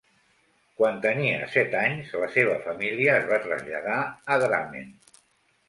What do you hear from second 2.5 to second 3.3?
família es